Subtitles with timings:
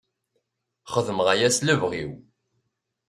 [0.93, 2.11] Xedmeɣ aya s lebɣi-w.